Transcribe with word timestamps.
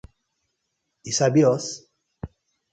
Yu 1.05 1.13
sabi 1.19 1.45
us? 1.53 1.65